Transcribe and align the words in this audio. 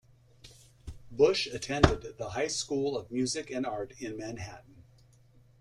Busch 1.11 1.45
attended 1.45 2.17
The 2.17 2.29
High 2.29 2.47
School 2.47 2.97
of 2.97 3.11
Music 3.11 3.51
and 3.51 3.67
Art 3.67 3.93
in 4.01 4.17
Manhattan. 4.17 4.81